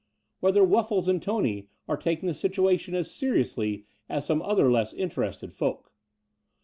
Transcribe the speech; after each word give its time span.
Whether 0.41 0.63
WuflBes 0.63 1.07
and 1.07 1.21
Tony 1.21 1.67
are 1.87 1.95
taking 1.95 2.25
the 2.25 2.33
situation 2.33 2.95
as 2.95 3.11
seriously 3.11 3.85
as 4.09 4.25
some 4.25 4.41
other 4.41 4.71
less 4.71 4.93
in 4.93 5.09
terested 5.11 5.53
folk? 5.53 5.93